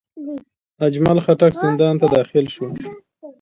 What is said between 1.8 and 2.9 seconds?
ته داخل شو.